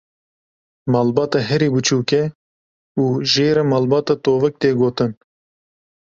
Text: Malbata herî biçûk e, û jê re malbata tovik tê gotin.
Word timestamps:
Malbata 0.91 1.39
herî 1.49 1.69
biçûk 1.73 2.09
e, 2.21 2.23
û 3.03 3.05
jê 3.31 3.49
re 3.55 3.63
malbata 3.71 4.15
tovik 4.25 4.55
tê 4.61 4.71
gotin. 4.79 5.11